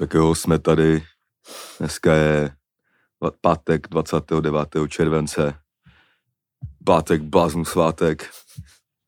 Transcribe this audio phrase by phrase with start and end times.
[0.00, 1.02] Tak jo, jsme tady.
[1.78, 2.50] Dneska je
[3.40, 4.68] pátek 29.
[4.88, 5.54] července.
[6.84, 8.30] Pátek, bláznu svátek.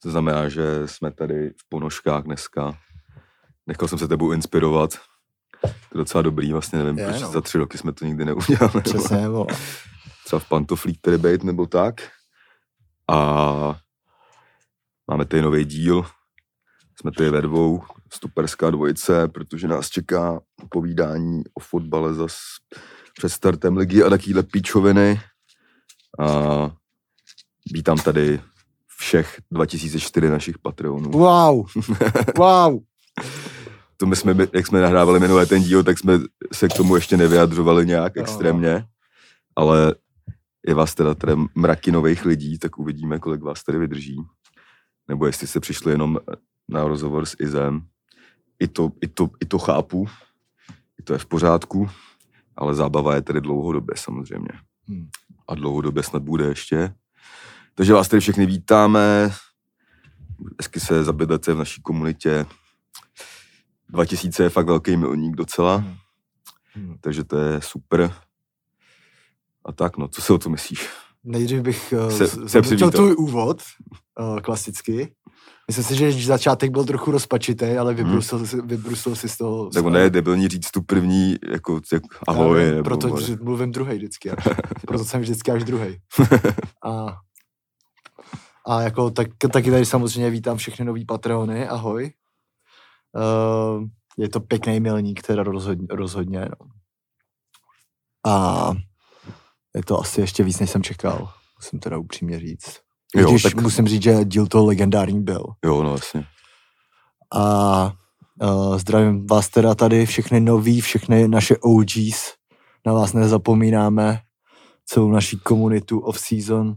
[0.03, 2.79] To znamená, že jsme tady v ponožkách dneska.
[3.67, 4.91] Nechal jsem se tebou inspirovat.
[5.61, 7.33] To je docela dobrý, vlastně nevím, Je, proč no.
[7.33, 8.71] za tři roky jsme to nikdy neudělali.
[8.75, 9.47] nebo Přesně, vole.
[10.25, 11.95] Třeba v pantoflík tady být, nebo tak.
[13.09, 13.81] A
[15.11, 16.07] máme tady nový díl.
[17.01, 22.37] Jsme tady ve dvou, stuperská dvojice, protože nás čeká povídání o fotbale zas
[23.19, 25.21] před startem ligy a takovýhle píčoviny.
[26.21, 26.71] A
[27.73, 28.41] vítám tady
[28.99, 31.11] všech 2004 našich Patreonů.
[31.11, 31.67] Wow,
[32.39, 32.79] wow.
[33.97, 36.19] To my jsme, jak jsme nahrávali minulé ten díl, tak jsme
[36.53, 38.85] se k tomu ještě nevyjadřovali nějak extrémně,
[39.57, 39.95] ale
[40.67, 44.17] je vás teda tady mraky nových lidí, tak uvidíme, kolik vás tady vydrží.
[45.09, 46.19] Nebo jestli jste přišli jenom
[46.69, 47.87] na rozhovor s Izem.
[48.59, 50.09] I to, i to, i to chápu,
[50.99, 51.91] i to je v pořádku,
[52.57, 54.49] ale zábava je tedy dlouhodobě samozřejmě.
[54.89, 55.09] Hmm.
[55.49, 56.95] A dlouhodobě snad bude ještě.
[57.75, 59.31] Takže vás tady všechny vítáme.
[60.61, 62.47] Hezky se zabydlete v naší komunitě.
[63.89, 65.95] 2000 je fakt velký milník docela, Hmm.
[66.75, 66.97] Hmm.
[67.01, 68.15] takže to je super.
[69.65, 70.89] A tak no, co si o to myslíš?
[71.25, 72.91] Nejdřív bych Se- se, přivítal.
[72.91, 73.63] tvůj úvod,
[74.21, 75.15] uh, klasicky.
[75.79, 79.63] Myslím si, že začátek byl trochu rozpačitý, ale vybrusil, si, vybrusil si z toho.
[79.63, 79.71] Hmm.
[79.71, 82.65] Tak ono je debilní říct tu první, jako, jak ahoj.
[82.65, 84.31] Já, nebo, proto že mluvím druhý vždycky.
[84.31, 84.45] Až.
[84.87, 85.99] proto jsem vždycky až druhý.
[86.85, 87.17] A,
[88.67, 91.69] a jako tak, taky tady samozřejmě vítám všechny nový Patreony.
[91.69, 92.13] Ahoj.
[93.15, 93.85] Uh,
[94.19, 95.87] je to pěkný milník, teda rozhodně.
[95.91, 96.67] rozhodně no.
[98.33, 98.73] A
[99.75, 101.33] je to asi ještě víc, než jsem čekal.
[101.59, 102.81] Musím teda upřímně říct.
[103.17, 105.45] Jo, Když tak- musím říct, že díl to legendární byl.
[105.65, 106.25] Jo, no jasně.
[107.35, 107.93] A
[108.43, 112.33] uh, zdravím vás teda tady, všechny noví, všechny naše OGs.
[112.87, 114.21] Na vás nezapomínáme,
[114.87, 116.75] celou naší komunitu off-season.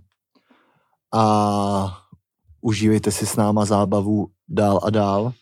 [1.13, 1.97] A
[2.61, 5.33] užívejte si s náma zábavu dál a dál.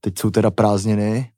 [0.00, 1.32] Teď jsou teda prázdniny.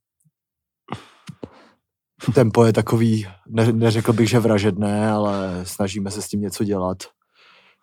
[2.35, 6.99] Tempo je takový, ne, neřekl bych, že vražedné, ale snažíme se s tím něco dělat.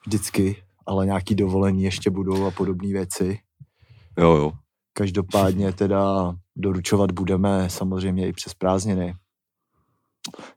[0.09, 3.40] Vždycky, ale nějaký dovolení ještě budou a podobné věci.
[4.18, 4.52] Jo, jo.
[4.94, 9.16] Každopádně teda doručovat budeme samozřejmě i přes prázdniny.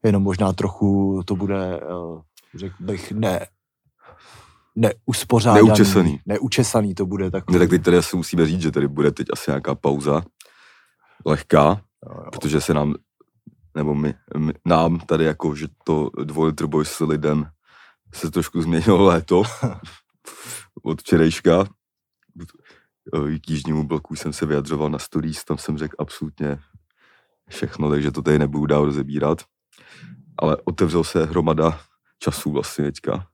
[0.02, 3.46] Jenom možná trochu to bude, eh, řekl bych, ne,
[4.76, 5.66] neuspořádaný.
[5.66, 6.20] Neučesaný.
[6.26, 7.54] Neučesaný to bude takový.
[7.54, 10.22] Ne, tak teď tady asi musíme říct, že tady bude teď asi nějaká pauza.
[11.26, 12.30] Lehká, Jo, jo.
[12.32, 12.94] protože se nám,
[13.76, 17.46] nebo my, my nám tady jako, že to dvojlitr boj s lidem
[18.14, 19.42] se trošku změnilo léto
[20.82, 21.64] od včerejška.
[23.40, 26.58] K jižnímu bloku jsem se vyjadřoval na stories, tam jsem řekl absolutně
[27.48, 29.42] všechno, takže to tady nebudu dál rozebírat.
[30.38, 31.80] Ale otevřel se hromada
[32.18, 33.26] času vlastně teďka.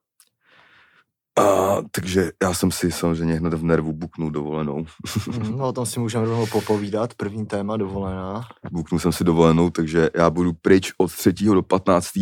[1.41, 4.87] A, takže já jsem si samozřejmě hned v nervu buknul dovolenou.
[5.29, 7.15] Mhm, No, o tom si můžeme rovnou popovídat.
[7.15, 8.49] První téma dovolená.
[8.73, 11.33] Buknul jsem si dovolenou, takže já budu pryč od 3.
[11.33, 12.17] do 15.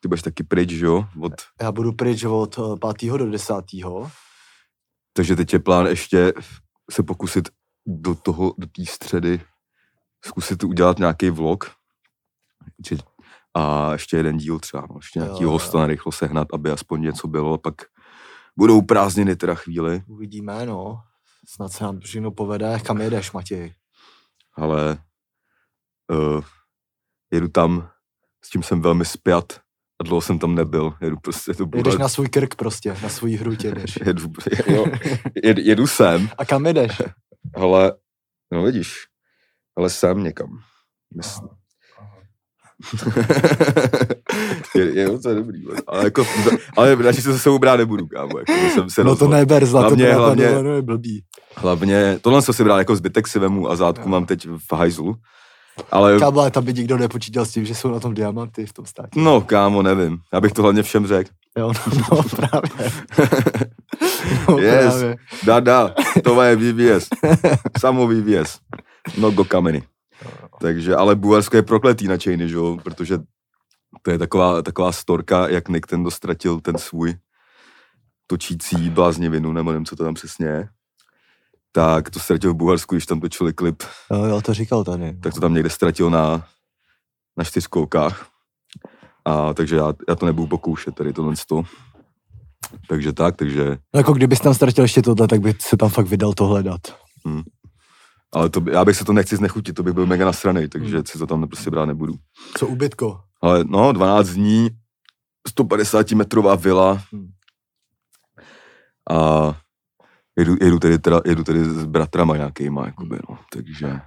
[0.00, 1.04] Ty budeš taky pryč, jo?
[1.20, 3.10] Od, Já budu pryč od eh, 5.
[3.18, 3.54] do 10.
[5.12, 6.32] takže teď je plán ještě
[6.90, 7.48] se pokusit
[7.86, 9.40] do toho, do té středy
[10.24, 11.70] zkusit udělat nějaký vlog.
[13.54, 15.50] A ještě jeden díl třeba, no, ještě Jo, nějaký jo.
[15.50, 17.74] hosta narychlo sehnat, aby aspoň něco bylo, pak
[18.56, 21.02] budou prázdniny teda chvíli, Uvidíme, no.
[21.48, 22.78] Snad se nám to všechno povede.
[22.80, 23.74] Kam jedeš, Matěj?
[24.56, 24.98] ale
[26.10, 26.44] uh,
[27.30, 27.90] jedu tam,
[28.44, 29.60] s tím jsem velmi spjat
[30.00, 33.32] a dlouho jsem tam nebyl, jedu prostě to Jedeš na svůj krk prostě, na svůj
[33.36, 33.98] hruď jedeš.
[34.06, 34.22] jedu,
[34.66, 34.86] jo,
[35.44, 37.02] jed, jedu sem, A kam jedeš?
[37.54, 37.92] ale
[38.52, 38.94] no vidíš,
[39.76, 40.48] ale sem někam.
[41.16, 41.40] Mysl...
[44.74, 46.24] je, je, to je dobrý, ale jako,
[46.76, 49.86] ale radši se se sebou brát nebudu, kámo, jako, jsem se No to neber, zlato,
[49.86, 51.24] Hlavně- hlavně, hlavně- hlavně, je blbý.
[51.56, 55.14] Hlavně, tohle jsem si bral jako zbytek si vemu a zátku mám teď v hajzlu,
[55.90, 58.72] ale Kámo, ale tam by nikdo nepočítal s tím, že jsou na tom diamanty v
[58.72, 59.20] tom státě.
[59.20, 61.30] no kámo, nevím, já bych to hlavně všem řekl.
[61.58, 62.90] Jo, no, no právě.
[64.48, 64.94] No, Yes.
[64.94, 65.16] právě.
[65.44, 65.94] Dá, dá,
[66.24, 67.08] to je VVS.
[67.78, 68.58] Samo VVS.
[69.18, 69.82] No go kameny.
[70.60, 73.18] Takže, ale Bulharsko je prokletý na chainy, že jo, protože
[74.02, 77.14] to je taková, taková storka, jak Nintendo ztratil ten svůj
[78.26, 80.68] točící bláznivinu, nebo nevím, co to tam přesně je.
[81.72, 85.16] Tak to ztratil v Bulharsku, když tam točili klip, Jo, jo, to říkal tady.
[85.22, 86.46] tak to tam někde ztratil na,
[87.36, 88.26] na čtyřkolkách.
[89.24, 91.62] A takže já, já to nebudu pokoušet tady tohle to.
[92.88, 96.06] Takže tak, takže No jako kdybys tam ztratil ještě tohle, tak by se tam fakt
[96.06, 96.80] vydal to hledat.
[98.32, 101.06] Ale to, já bych se to nechci znechutit, to bych byl mega nasranej, takže Hmm.
[101.06, 102.14] si to tam prostě brát nebudu.
[102.58, 103.20] Co ubytko?
[103.42, 104.70] Ale no, 12 dní,
[105.48, 107.28] 150 metrová vila Hmm.
[109.10, 109.16] a
[110.40, 114.00] jedu, jedu, tedy, teda, jedu tedy s bratrama nějakýma, jakoby, no, takže,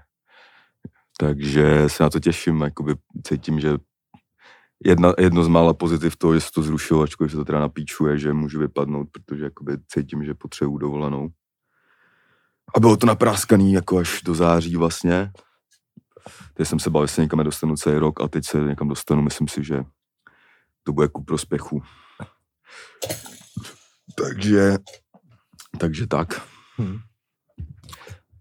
[1.19, 3.77] takže se na to těším, jakoby cítím, že
[4.85, 8.17] jedna, jedno z mála pozitiv toho, že se to zrušilo, ačkoliv se to teda napíčuje,
[8.17, 11.29] že můžu vypadnout, protože jakoby cítím, že potřebuju dovolenou.
[12.75, 15.31] A bylo to napráskaný jako až do září vlastně.
[16.53, 19.21] Teď jsem se bál, že se někam nedostanu celý rok a teď se někam dostanu,
[19.21, 19.83] myslím si, že
[20.83, 21.83] to bude ku prospěchu.
[24.15, 24.77] Takže,
[25.77, 26.41] takže tak.
[26.81, 26.97] Hm.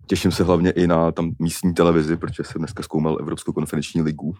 [0.07, 4.35] Těším se hlavně i na tam místní televizi, protože jsem dneska zkoumal Evropskou konferenční ligu.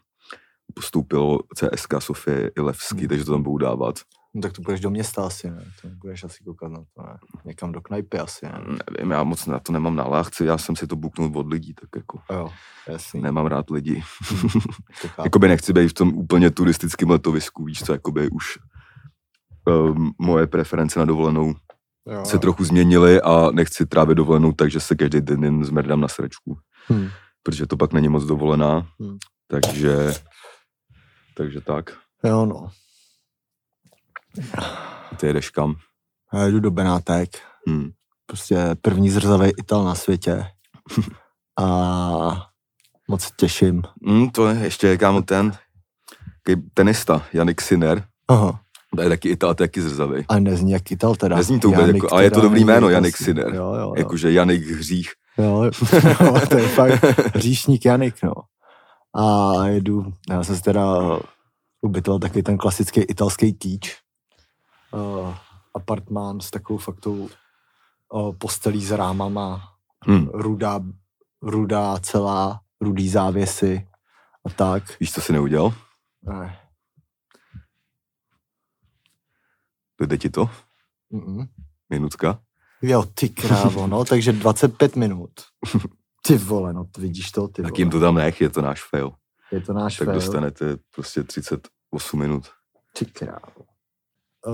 [0.75, 3.09] Postoupilo CSK Sofie i Levsky, Hmm.
[3.09, 3.99] takže to tam budou dávat.
[4.35, 5.65] No, tak to budeš do města asi, ne?
[5.83, 7.19] To budeš asi koukat na to, ne?
[7.45, 8.61] Někam do knajpy asi, ne?
[8.99, 11.89] Nevím, já moc na to nemám nálάχci, já jsem si to buknul od lidí, tak
[11.97, 12.51] jako Jo,
[12.89, 13.21] jasný.
[13.21, 14.03] nemám rád lidi.
[14.93, 15.23] Chápu.
[15.25, 18.59] jakoby nechci být v tom úplně turistickém letovisku, víš co, jakoby už
[19.69, 21.55] um, moje preference na dovolenou
[22.07, 26.09] jo, se trochu změnily a nechci trávit dovolenou, takže se každý den jen zmrdám na
[26.09, 26.59] sračku,
[26.93, 27.09] Hm.
[27.43, 29.17] protože to pak není moc dovolená, Hmm.
[29.49, 30.15] takže
[31.37, 31.91] takže tak,
[32.25, 32.71] Jo, no.
[35.17, 35.75] ty jedeš kam.
[36.33, 37.29] Já jdu do Benátek.
[37.69, 37.91] Hmm.
[38.27, 40.47] Prostě první zrzavý Ital na světě.
[41.61, 42.47] A
[43.09, 43.83] moc těším.
[44.07, 45.53] Hmm, to je ještě kámo ten
[46.75, 48.62] tenista, Janik Sinner, Aha.
[48.97, 50.25] To je taky Ital, to je taky zrzavej.
[50.29, 51.37] A nezní jak Ital teda.
[51.37, 52.89] Nezní to vůbec jako- ale je to dobrý jméno.
[52.89, 53.55] Janik Sinner.
[53.55, 53.95] Jo, jo, jo.
[53.97, 55.13] Jakože Janik Hřích.
[55.39, 55.71] Jo, jo,
[56.49, 57.05] to je fakt
[57.35, 58.33] říšník Janik, no.
[59.15, 60.87] A jedu, já jsem si teda
[61.83, 63.97] ubytoval takový ten klasický italský týč.
[64.95, 65.35] Uh,
[65.75, 67.29] apartmán s takovou faktou
[68.13, 69.69] uh, postelí s rámama,
[70.07, 70.29] Hmm.
[70.33, 70.81] rudá,
[71.43, 73.87] rudá celá, rudý závěsy
[74.47, 75.01] a tak.
[75.01, 75.73] Víš, co jsi neudělal?
[76.23, 76.57] Ne.
[80.03, 80.51] Dojde ti to?
[81.15, 81.47] Mm-mm.
[81.91, 82.39] Minutka?
[82.83, 85.31] Jo, ty krávo, no, takže 25 minut.
[86.27, 87.81] Ty vole, no, to vidíš to, ty Tak vole.
[87.81, 89.13] jim to tam nech, je to náš fail.
[89.53, 90.15] Je to náš Tak fail.
[90.15, 92.47] dostanete prostě 38 minut.
[92.99, 93.63] Ty krávo.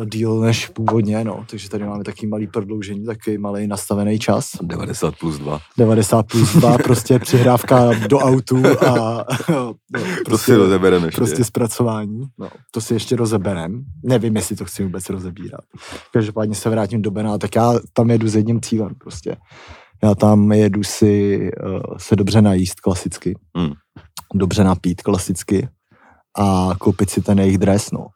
[0.02, 4.50] Eh, Díl než původně, no, takže tady máme taky malý prodloužení, takový malý nastavený čas.
[4.62, 5.60] 90 plus 2.
[5.78, 11.16] 90 plus 2, prostě přihrávka do autu a no, To si prostě, rozebereme ještě.
[11.16, 12.20] prostě zpracování.
[12.38, 13.84] No, to si ještě rozeberem.
[14.04, 15.60] Nevím, jestli to chci vůbec rozebírat.
[16.12, 19.36] Každopádně se vrátím do Bena, tak já tam jedu s jedním cílem prostě.
[20.02, 23.38] Já tam jedu si uh, se dobře najíst klasicky.
[23.56, 23.72] Hmm.
[24.34, 25.68] Dobře napít klasicky
[26.38, 28.06] a koupit si ten jejich dres, no.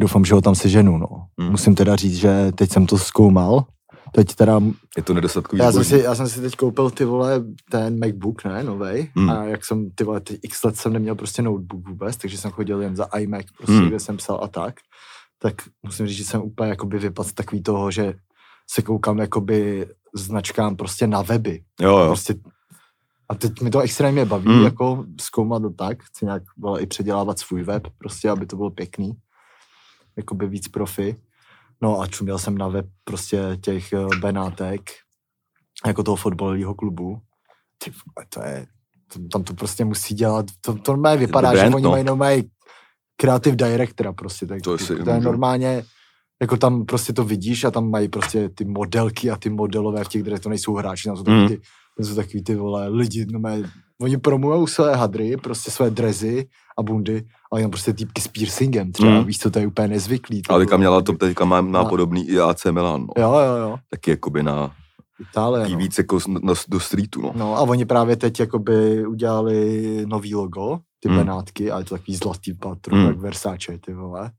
[0.00, 1.08] Doufám, že ho tam seženu, no.
[1.38, 1.50] Hmm.
[1.50, 3.64] Musím teda říct, že teď jsem to zkoumal.
[4.12, 4.60] Teď teda
[4.96, 8.44] Je to nedostatkový já jsem, si, já jsem si teď koupil ty vole ten MacBook,
[8.44, 9.10] ne, novej.
[9.16, 9.30] Hmm.
[9.30, 12.50] A jak jsem ty vole, ty x let jsem neměl prostě notebook vůbec, takže jsem
[12.50, 13.88] chodil jen za iMac, prostě, Hmm.
[13.88, 14.74] kde jsem psal a tak.
[15.38, 18.14] Tak musím říct, že jsem úplně jakoby vypadl takový toho, že
[18.70, 21.62] se koukám jakoby značkám prostě na weby.
[21.80, 22.06] Jo, jo.
[22.06, 22.34] Prostě,
[23.28, 24.64] a teď mi to extrémně baví, hmm.
[24.64, 28.70] jako zkoumat to tak, chci nějak vole, i předělávat svůj web, prostě, aby to bylo
[28.70, 29.12] pěkný,
[30.18, 31.16] jakoby víc profi.
[31.82, 34.90] No a čuměl jsem na web prostě těch eh, Benátek,
[35.86, 37.18] jako toho fotbalového klubu.
[37.84, 38.66] Ty vole, to je,
[39.12, 41.90] to, tam to prostě musí dělat, to, to normálně vypadá, brand, že oni no.
[41.90, 42.42] mají normálně
[43.16, 45.84] creative directora prostě, tak To to, to je normálně,
[46.40, 50.08] jako tam prostě to vidíš a tam mají prostě ty modelky a ty modelové v
[50.08, 51.48] těch, kde to nejsou hráči, tam jsou takový Mm.
[51.48, 51.60] ty,
[51.96, 53.62] tam jsou takový ty vole lidi, no mé,
[54.00, 56.48] oni promujou své hadry, prostě své drezy
[56.78, 59.16] a bundy, ale jenom prostě týpky s piercingem třeba, Mm.
[59.16, 59.24] mm.
[59.24, 60.42] víš co, to je úplně nezvyklý.
[60.48, 63.22] Ale teďka měla to, teďka má, má podobný i AC Milan, no.
[63.22, 64.72] Jo, jo, jo, Taky jakoby na,
[65.30, 65.76] Itálie, no.
[65.78, 67.32] víc jako na, do streetu, no.
[67.36, 71.14] No a oni právě teď jakoby udělali nový logo, ty Mm.
[71.14, 71.20] mm.
[71.20, 73.02] Benátky, a je to takový zlatý patro, Mm.
[73.02, 73.08] mm.
[73.08, 74.30] jak Versace, ty vole.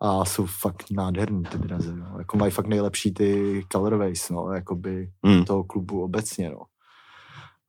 [0.00, 2.14] A jsou fakt nádherný ty drazy, no.
[2.18, 5.44] Jako mají fakt nejlepší ty colorways, no, jakoby Hmm.
[5.44, 6.58] toho klubu obecně, no.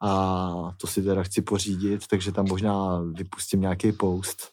[0.02, 4.52] A to si teda chci pořídit, takže tam možná vypustím nějaký post,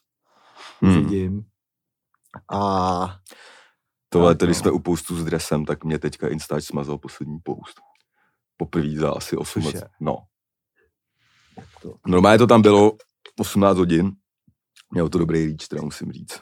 [0.80, 0.94] Hmm.
[1.04, 1.44] vidím.
[2.52, 3.16] A
[4.08, 4.54] Tohle, tedy no.
[4.58, 7.80] jsme u postu s dresem, tak mě teďka Instač smazal poslední post.
[8.56, 9.84] Poprvé za asi 8 let.
[10.00, 10.18] No.
[12.06, 12.92] Normálně to tam bylo
[13.38, 14.12] 18 hodin.
[14.92, 16.40] Mělo to dobrý reach, teda musím říct.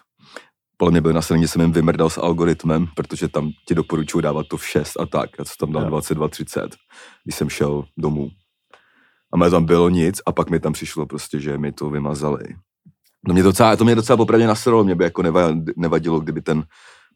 [0.77, 4.47] Podle mě byl na straně, jsem jim vymrdal s algoritmem, protože tam ti doporučuji dávat
[4.51, 5.31] to v 6 a tak.
[5.39, 5.89] Já jsem tam dal Jo.
[5.91, 6.69] 22.30,
[7.25, 8.31] když jsem šel domů.
[9.33, 12.45] A mě tam bylo nic a pak mi tam přišlo prostě, že mi to vymazali.
[13.29, 16.65] No mě docela, to mě docela popravdě nasralo, mě by jako neva- nevadilo, kdyby ten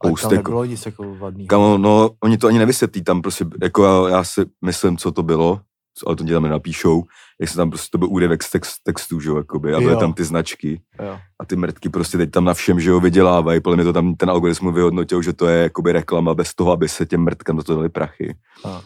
[0.00, 1.46] ale post tam jako, nic jako vadného.
[1.48, 5.22] Kamo, no, oni to ani nevysvětlí tam prostě, jako já, já si myslím, co to
[5.22, 5.60] bylo,
[6.06, 7.04] ale to ti tam nenapíšou,
[7.40, 9.92] jak se tam prostě, to byl úryvek z text, textů, že jo, jakoby, a byly
[9.92, 9.98] Jo.
[10.00, 11.18] tam ty značky Jo.
[11.40, 14.14] a ty mrtky prostě teď tam na všem, že jo, vydělávají, podle mě to tam
[14.14, 17.62] ten algoritmus vyhodnotil, že to je jakoby reklama bez toho, aby se těm mrtkám do
[17.62, 18.34] toho dali prachy.
[18.64, 18.82] A.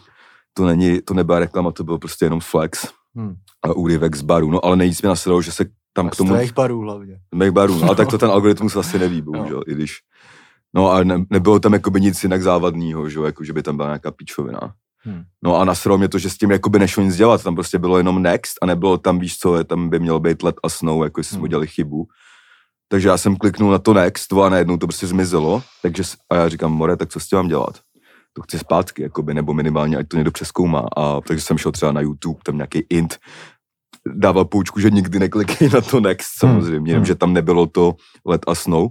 [0.53, 3.35] To není, to nebyla reklama, to byl prostě jenom flex Hm.
[3.63, 6.17] a úryvek z baru, no ale nejvíc mě nasledalo, že se tam A k z
[6.17, 7.19] tomu, tvých barů hlavně.
[7.35, 9.95] Make barů, no, ale tak to ten algoritmus asi neví, bohužel, i když.
[10.75, 13.87] No a ne, nebylo tam jakoby nic jinak závadného, že, jako že by tam byla
[13.87, 14.59] nějaká píčovina.
[15.03, 15.23] Hmm.
[15.43, 17.97] No a nasralo mě to, že s tím jakoby nešlo nic dělat, tam prostě bylo
[17.97, 21.03] jenom next a nebylo tam, víš co, je, tam by mělo být let a snow,
[21.03, 21.43] jako jestli jsme Hmm.
[21.43, 22.07] udělali chybu.
[22.91, 26.49] Takže já jsem kliknul na to next, a najednou to prostě zmizelo, takže a já
[26.49, 27.79] říkám, more, tak co s tím mám dělat?
[28.39, 30.85] To chci zpátky, jakoby, nebo minimálně, ať to někdo přeskoumá.
[30.97, 33.17] A takže jsem šel třeba na YouTube, tam nějaký int,
[34.15, 36.99] dával poučku, že nikdy neklikej na to next, samozřejmě, hmm.
[36.99, 37.05] hmm.
[37.05, 38.89] že tam nebylo to let a snow.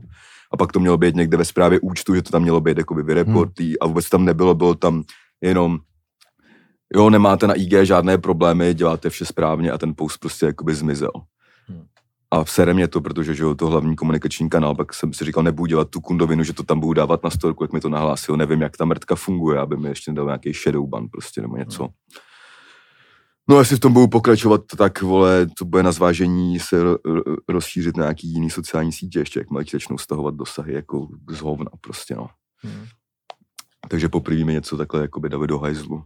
[0.53, 3.03] A pak to mělo být někde ve zprávě účtu, že to tam mělo být jakoby
[3.03, 5.03] vyreportý a vůbec tam nebylo, bylo tam
[5.41, 5.79] jenom
[6.95, 11.11] jo, nemáte na IG žádné problémy, děláte vše správně a ten post prostě jakoby zmizel.
[12.35, 12.41] Hmm.
[12.41, 15.43] A sere mě to, protože že jo, to hlavní komunikační kanál, pak jsem si říkal,
[15.43, 18.37] nebudu dělat tu kundovinu, že to tam budu dávat na storku, jak mi to nahlásil,
[18.37, 21.89] nevím, jak ta mrtka funguje, aby mi ještě dal nějaký shadow ban prostě nebo něco.
[23.51, 27.37] No jestli v tom budu pokračovat, tak vole, to bude na zvážení se ro- ro-
[27.49, 31.71] rozšířit na nějaký jiný sociální sítě ještě, jak ti začnou stahovat dosahy jako z hovna
[31.81, 32.29] prostě, no.
[32.67, 32.87] Hm.
[33.89, 36.03] Takže poprvé mi něco takhle jakoby dali do hajzlu.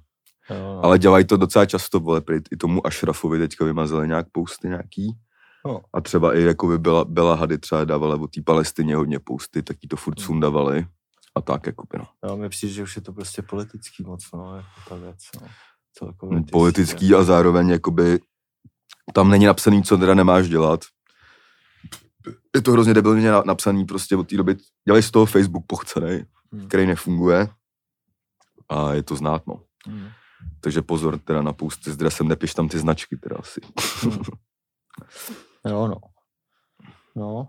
[0.51, 0.85] Jo, no.
[0.85, 5.17] Ale dělají to docela často, vole, i tomu Ashrafovi teďka vymazali nějak posty nějaký.
[5.67, 5.81] No.
[5.95, 9.77] A třeba i jakoby byla, byla Hady třeba dávala o té Palestině hodně posty, tak
[9.83, 10.27] jí to furt Hmm.
[10.27, 10.87] sundavali.
[11.35, 12.07] A tak, jakoby, no.
[12.29, 15.47] Jo, mi přijde, že už je to prostě politický moc, no, jako ta věc, no.
[15.95, 18.21] Celkově no politický a zároveň jakoby
[19.15, 20.81] tam není napsaný, co teda nemáš dělat.
[22.55, 24.57] Je to hrozně debilně na- napsaný prostě od té doby.
[24.85, 26.69] Dělají z toho Facebook pochcenej, Hmm.
[26.69, 27.49] který nefunguje.
[28.69, 29.63] A je to znát, no.
[29.89, 30.09] Hm.
[30.61, 33.61] Takže pozor teda na posty s dresem, nepiš tam ty značky teda asi.
[35.67, 35.97] Jo, no.
[37.17, 37.49] No.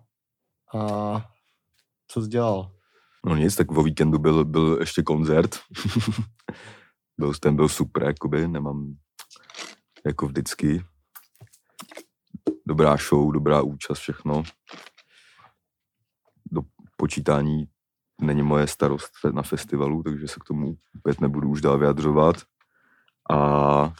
[0.79, 0.79] A
[2.07, 2.71] co jsi dělal?
[3.25, 5.55] No nic, tak o víkendu byl, byl ještě koncert.
[7.17, 8.95] byl, ten byl super, jakoby, nemám
[10.05, 10.83] jako vždycky.
[12.67, 14.43] Dobrá show, dobrá účast, všechno.
[16.51, 16.61] Do
[16.97, 17.65] počítání
[18.21, 22.35] není moje starost na festivalu, takže se k tomu opět nebudu už dál vyjadřovat.
[23.31, 23.93] A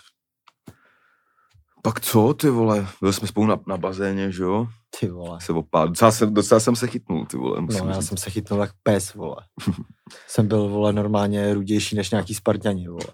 [1.86, 4.68] pak co, ty vole, byli jsme spolu na, na bazéně, že jo?
[5.00, 5.42] Ty vole.
[5.42, 5.86] Se opát.
[5.90, 8.08] Docela jsem, docela jsem se chytnul, ty vole, musím No, já říct.
[8.10, 9.36] jsem se chytnul jak pes, vole.
[10.28, 13.06] jsem byl, vole, normálně rudější než nějaký Spartani, vole.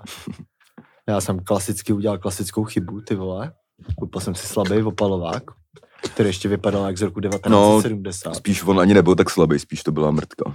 [1.10, 3.54] Já jsem klasicky udělal klasickou chybu, ty vole.
[4.00, 5.44] Koupil jsem si slabý opalovák,
[6.14, 8.36] který ještě vypadal jak z roku 1970.
[8.36, 10.54] Spíš on ani nebyl tak slabý, spíš to byla mrtka.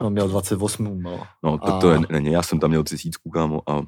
[0.00, 1.22] On měl 28, no.
[1.44, 3.82] No, tak A- to je, není, já jsem tam měl třicítku, kámo, a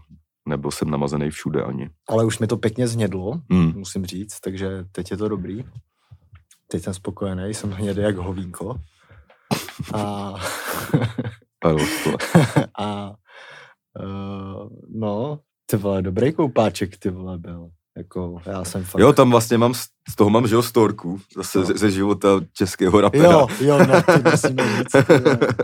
[0.47, 1.91] nebyl jsem namazaný všude ani.
[2.09, 3.73] Ale už mi to pěkně znědlo, Hmm.
[3.76, 5.65] musím říct, takže teď je to dobrý.
[6.71, 8.76] Teď jsem spokojený, jsem hnědý jak hovínko.
[9.95, 10.35] A,
[12.79, 13.11] a
[14.00, 17.69] uh, no, ty vole, dobrý koupáček, ty vole, byl.
[17.97, 19.00] Jako, já jsem fakt...
[19.00, 19.75] jo, tam vlastně mám,
[20.11, 21.65] z toho mám, že jo, storku, zase No.
[21.65, 23.25] ze, ze života českého rapera.
[23.33, 24.93] jo, jo, no, ty musíme říct,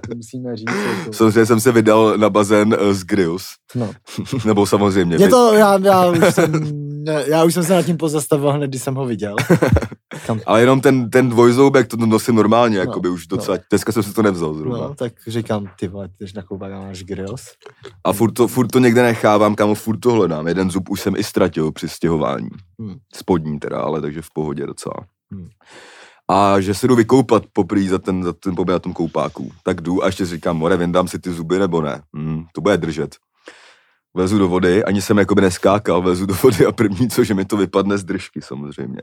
[0.08, 0.68] ty musíme říct.
[0.98, 3.90] Jako, Samozřejmě jsem se vydal na bazén eh, z Grills, no.
[4.44, 5.16] nebo samozřejmě.
[5.20, 6.52] Je to, já, já, už jsem,
[7.26, 9.36] já už jsem se nad tím pozastavil hned, když jsem ho viděl.
[10.26, 14.02] Kam, Ale jenom ten, ten dvojzoubek, to nosím normálně, No, jakoby už docela, dneska jsem
[14.02, 14.78] si to nevzal zrovna.
[14.78, 17.42] no, tak říkám, ty vole, ty jdeš na koupák a máš grills.
[18.04, 20.48] A furt to, furt to někde nechávám, kamo, furt to hledám.
[20.48, 22.48] Jeden zub už jsem i ztratil při stěhování.
[22.80, 22.94] Hmm.
[23.14, 24.96] Spodní teda, ale takže v pohodě docela.
[25.32, 25.48] Hmm.
[26.30, 29.52] A že se jdu vykoupat poprý za ten, za ten pobyt na tom koupáku.
[29.62, 32.02] Tak jdu a ještě si říkám, more, vyndám si ty zuby nebo ne.
[32.16, 33.16] Hmm, to bude držet.
[34.14, 37.44] Vlezu do vody, ani jsem jakoby neskákal, vlezu do vody a první, co, že mi
[37.44, 39.00] to vypadne z držky samozřejmě.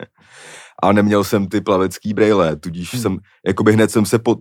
[0.84, 3.02] A neměl jsem ty plavecký brejle, tudíž Hmm.
[3.02, 4.36] jsem, jakoby hned jsem se po,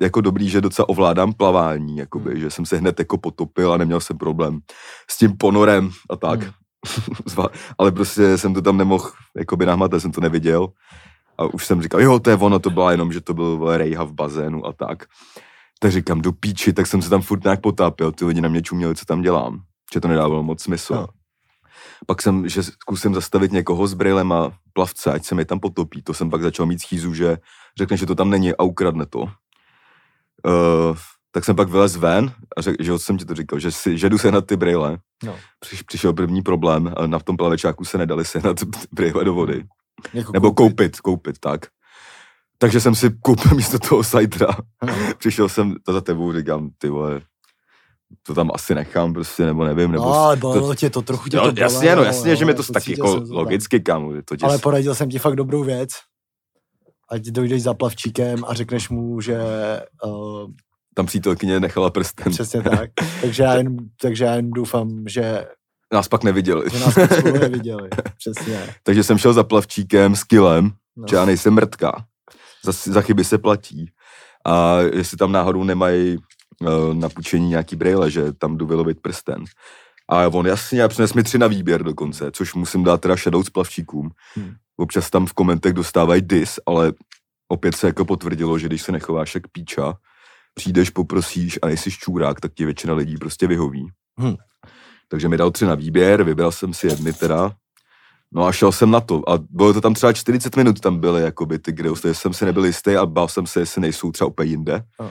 [0.00, 2.40] jako dobrý, že docela ovládám plavání, jakoby, Hmm.
[2.40, 4.58] že jsem se hned jako potopil a neměl jsem problém
[5.10, 6.42] s tím ponorem a tak.
[6.42, 7.46] Hmm.
[7.78, 10.68] Ale prostě jsem to tam nemohl jakoby nahmatat, jsem to neviděl.
[11.38, 14.04] A už jsem říkal, jo, to je ono, to byla jenom, že to byl rejha
[14.04, 15.04] v bazénu a tak.
[15.80, 18.62] Tak říkám, do píči, tak jsem se tam furt nějak potápěl, ty lidi na mě
[18.62, 19.60] čuměli, co tam dělám.
[19.94, 20.94] Že to nedávalo moc smysl.
[20.94, 21.06] No.
[22.06, 26.02] Pak jsem, že zkusím zastavit někoho s brýlem a plavce, ať se mi tam potopí.
[26.02, 27.38] To jsem pak začal mít schýzu, že
[27.78, 29.20] řekne, že to tam není a ukradne to.
[29.20, 30.96] Uh,
[31.30, 34.08] tak jsem pak vylez ven a řekl, že jsem ti to říkal, že, si, že
[34.08, 34.98] jdu se na ty brýle.
[35.24, 35.36] No.
[35.60, 38.56] Přiš, přišel první problém, a na tom plavečáku se nedali sehnat
[38.92, 39.64] brýle do vody.
[40.12, 41.66] Jako Nebo koupit, koupit, tak.
[42.58, 44.46] Takže jsem si koupil místo toho sajdra.
[44.86, 44.94] No.
[45.18, 47.20] Přišel jsem to za tebou, říkám, ty vole,
[48.22, 50.04] to tam asi nechám prostě, nebo nevím, nebo...
[50.04, 51.64] No, ale bolelo tě to, trochu tě no, to bolelo.
[51.74, 54.46] jasně, no, jasně, že mi to taky jako to logicky, kámo, to tě...
[54.46, 55.90] Ale poradil jsem ti fakt dobrou věc.
[57.10, 59.38] Ať dojdeš za plavčíkem a řekneš mu, že
[60.04, 60.50] uh,
[60.94, 62.32] Tam přítelkyně nechala prsten.
[62.32, 62.90] přesně tak.
[63.20, 65.46] Takže já, jen, takže já jen doufám, že,
[65.92, 66.70] Nás pak neviděli.
[66.72, 67.88] že nás pak spolu neviděli.
[68.18, 68.74] Přesně.
[68.82, 71.04] Takže jsem šel za plavčíkem s kilem, No.
[71.10, 72.04] že já nejsem mrtka.
[72.64, 73.90] Za, za chyby se platí.
[74.46, 76.16] A jestli tam náhodou nemají
[76.92, 79.44] na půjčení nějaký brejle, že tam jdu vylovit prsten.
[80.08, 83.44] A on jasně, a přines mi tři na výběr dokonce, což musím dát teda shadow
[83.44, 84.10] s plavčíkům.
[84.34, 84.54] Hmm.
[84.76, 86.92] Občas tam v komentech dostávají dis, ale
[87.48, 89.94] opět se jako potvrdilo, že když se nechováš jak píča,
[90.54, 93.90] přijdeš, poprosíš a nejsi čůrák, tak ti většina lidí prostě vyhoví.
[94.18, 94.36] Hmm.
[95.08, 97.52] Takže mi dal tři na výběr, vybral jsem si jedny teda.
[98.32, 99.28] No a šel jsem na to.
[99.30, 102.44] A bylo to tam třeba 40 minut tam byly, jakoby ty kde takže jsem si
[102.44, 104.82] nebyl jistý a bál jsem se, jestli nejsou třeba úplně jinde.
[105.00, 105.10] A.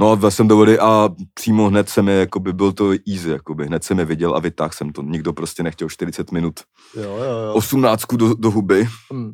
[0.00, 3.30] No a vlez jsem do vody a přímo hned se mi, jakoby, byl to easy,
[3.30, 5.02] jakoby, hned jsem je viděl a vytáhl jsem to.
[5.02, 6.60] Nikdo prostě nechtěl 40 minut.
[6.96, 7.54] Jo, jo, jo.
[7.54, 8.88] 18 do, do huby.
[9.12, 9.32] Hmm.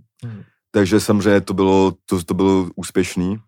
[0.70, 3.38] takže samozřejmě to bylo, to, to bylo úspěšný.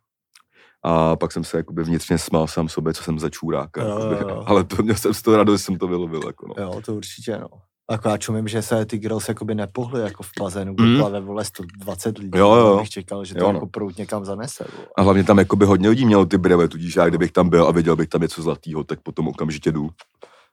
[0.87, 3.83] A pak jsem se jakoby vnitřně smál sám sobě, co jsem za čůráka.
[3.83, 4.42] Jo, jo, jo.
[4.47, 6.23] Ale to, měl jsem z toho radost, že jsem to vylovil.
[6.26, 6.54] Jako no.
[6.62, 7.49] Jo, to určitě, no.
[7.91, 10.76] Jako já čumím, že se ty girls jakoby nepohly jako v bazénu, Mm.
[10.76, 12.38] kde plave vole 120 lidí.
[12.38, 12.79] Jo, jo, jo.
[12.79, 13.57] Bych čekal, že to Jo, no.
[13.57, 14.64] jako prout někam zanese.
[14.76, 14.88] Vole.
[14.99, 17.71] A hlavně tam jakoby hodně lidí mělo ty breve, tudíž já kdybych tam byl a
[17.71, 19.91] viděl bych tam něco zlatého, tak potom okamžitě jdu.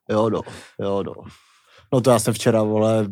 [0.10, 0.42] Jo, no,
[0.80, 1.14] jo, no.
[1.94, 3.08] No to já jsem včera, vole,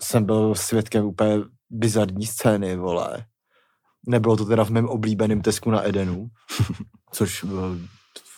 [0.00, 1.38] jsem byl svědkem úplně
[1.70, 3.24] bizarní scény, vole.
[4.06, 6.28] Nebylo to teda v mém oblíbeném Tesku na Edenu,
[7.12, 7.78] což byl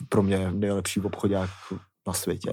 [0.08, 1.50] pro mě nejlepší obchodák
[2.06, 2.52] na světě.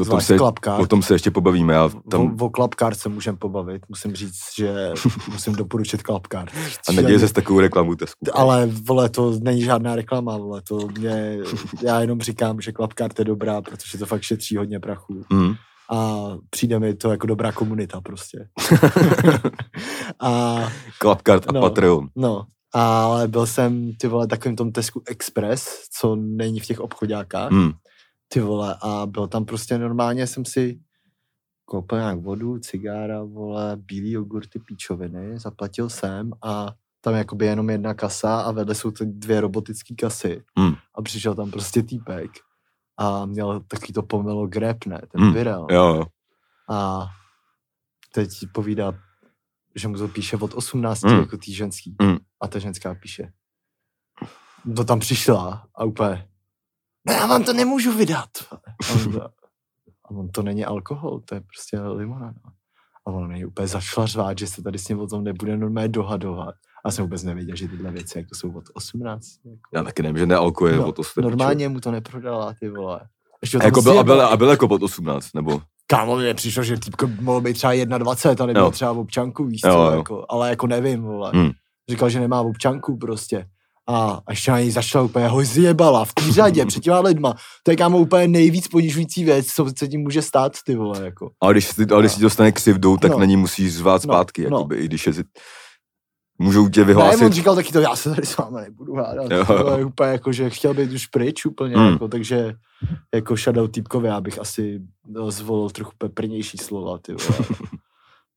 [0.00, 0.80] O tom, se, klapkár.
[0.80, 1.74] o tom se ještě pobavíme.
[1.74, 2.36] Já Tam...
[2.40, 3.82] O, o klapkár se můžem pobavit.
[3.88, 4.92] Musím říct, že
[5.32, 6.48] musím doporučit klapkár.
[6.88, 8.18] a neděje se s takovou reklamu Tesku.
[8.32, 11.38] Ale, vole, to není žádná reklama, vole, to mě,
[11.82, 15.22] já jenom říkám, že klapkart je dobrá, protože to fakt šetří hodně prachu.
[15.32, 15.54] Mm.
[15.90, 18.48] A přijde mi to jako dobrá komunita prostě.
[20.20, 20.56] a
[20.98, 21.60] Klapkart a No.
[21.60, 22.08] Patreon.
[22.16, 25.68] no, ale byl jsem, ty vole, takovým tom Tesku Express,
[26.00, 27.70] co není v těch obchodákách, Mm.
[28.28, 30.80] Ty vole, a byl tam prostě normálně, jsem si
[31.64, 36.66] koupil nějak vodu, cigára, vole, bílý jogurty, píčoviny, zaplatil jsem a
[37.00, 40.44] tam je jakoby jenom jedna kasa a vedle jsou to dvě robotické kasy.
[40.58, 40.74] Mm.
[40.94, 42.30] A přišel tam prostě týpek
[42.96, 45.66] a měl takový to pomelo grep, ne, ten Mm, virel.
[45.70, 46.04] Jo, jo.
[46.70, 47.06] A
[48.14, 48.92] teď povídá,
[49.74, 51.18] že mu to píše od 18 Mm.
[51.18, 51.96] jako tý ženský.
[52.02, 52.16] Mm.
[52.40, 53.32] A ta ženská píše.
[54.76, 56.28] To tam přišla a úplně,
[57.08, 58.28] no já vám to nemůžu vydat.
[58.52, 59.22] A on, to-
[60.04, 62.40] a on to není alkohol, to je prostě limonáda.
[63.06, 65.88] A on není úplně začala řvát, že se tady s ním o tom nebude normálně
[65.88, 66.54] dohadovat.
[66.84, 69.24] A jsem vůbec nevěděl, že tyhle věci jako jsou od 18.
[69.44, 69.58] Jako.
[69.74, 72.68] Já taky nevím, že nealko je No, o to jste Normálně mu to neprodala, ty
[72.68, 73.00] vole.
[73.42, 75.62] Ještě A, jako byl, a, byl, a byl jako pod 18, nebo?
[75.86, 78.70] Kámo, mně přišlo, že týpko mohlo být třeba 21 a nebyl Jo.
[78.70, 79.90] třeba v občanku, víš Jo, co, jo.
[79.98, 81.30] jako, ale jako nevím, vole.
[81.34, 81.50] Hmm.
[81.88, 83.46] Říkal, že nemá občanku prostě.
[83.88, 87.34] A ještě na něj začala úplně ho zjebala v té řadě před těma lidma.
[87.62, 91.30] To je kámo úplně nejvíc ponižující věc, co se tím může stát, ty vole, jako.
[91.42, 93.18] A když, si, a když si dostane křivdou, tak No.
[93.18, 94.56] na ní musíš zvát No, zpátky, no.
[94.56, 95.24] jakoby, i když je si...
[96.40, 97.22] Můžou tě Ne, vyhlásit...
[97.24, 99.30] on říkal taky to, já se tady s vámi nebudu hádat.
[99.32, 99.76] Jo, To jo.
[99.78, 101.92] je úplně jako, že chtěl být už pryč úplně, Hmm.
[101.92, 102.54] jako, takže
[103.14, 107.38] jako shadow týpkovi, já bych asi no, zvolil trochu peprnější slova, ty vole.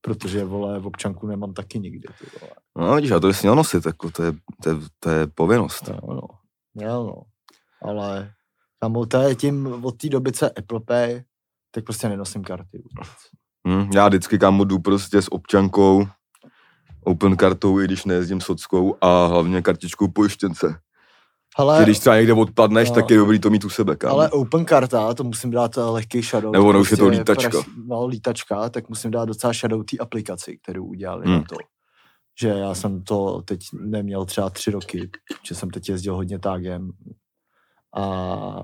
[0.01, 2.53] Protože, vole, v občanku nemám taky nikdy, ty vole.
[2.89, 4.31] No vidíš, a to jsi měl nosit, jako, to, je,
[4.63, 5.87] to, je, to je povinnost.
[5.87, 6.21] No, no.
[6.75, 7.23] Jo, no.
[7.89, 8.33] Ale
[8.79, 11.21] tam to je tím od té doby, co Apple Pay,
[11.71, 13.09] tak prostě nenosím karty vůbec.
[13.67, 16.07] Hm, já vždycky kámo jdu prostě s občankou,
[17.03, 20.79] open kartou, i když nejezdím sockou a hlavně kartičkou pojištěnce.
[21.77, 22.95] Že když třeba někde odpadneš, No.
[22.95, 24.13] tak je dobrý to mít u sebe, kámo.
[24.15, 26.51] ale Open karta, to musím dát eh, lehký shadow.
[26.51, 27.57] Nebo ono už je to prostě lítačka.
[27.87, 31.35] no, lítačka, tak musím dát docela shadow té aplikaci, kterou udělali Hmm.
[31.35, 31.55] na to.
[32.41, 35.09] Že já jsem to teď neměl třeba tři roky,
[35.47, 36.91] že jsem teď jezdil hodně tágem
[37.97, 38.63] a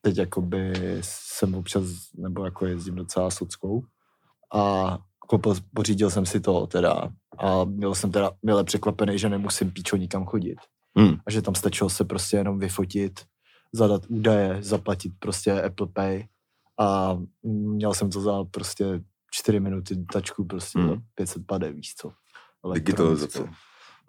[0.00, 1.82] teď jakoby jsem občas,
[2.14, 3.82] nebo jako jezdím docela sockou
[4.54, 4.98] a
[5.28, 9.96] koupil, pořídil jsem si to teda a byl jsem teda milé překvapený, že nemusím píčo
[9.96, 10.56] nikam chodit.
[10.98, 11.16] Hmm.
[11.26, 13.20] A že tam stačilo se prostě jenom vyfotit,
[13.72, 16.24] zadat údaje, zaplatit prostě Apple Pay
[16.80, 18.84] a měl jsem to za prostě
[19.30, 20.88] 4 minuty tačku prostě Hmm.
[20.88, 21.02] hmm.
[21.14, 22.12] 500 pade, víš co.
[22.74, 23.48] Digitalizace.